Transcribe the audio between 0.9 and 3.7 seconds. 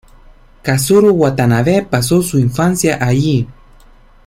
Watanabe pasó su infancia allí.